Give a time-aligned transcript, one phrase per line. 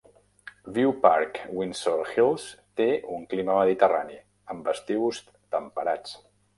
[0.77, 2.47] View Park-Windsor Hills
[2.83, 4.19] té un clima Mediterrani,
[4.57, 5.25] amb estius
[5.59, 6.23] temperats.